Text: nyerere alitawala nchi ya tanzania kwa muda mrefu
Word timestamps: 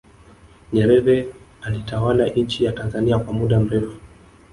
nyerere 0.73 1.27
alitawala 1.61 2.27
nchi 2.27 2.63
ya 2.63 2.71
tanzania 2.71 3.19
kwa 3.19 3.33
muda 3.33 3.59
mrefu 3.59 3.97